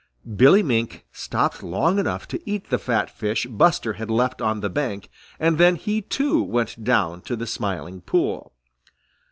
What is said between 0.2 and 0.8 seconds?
Billy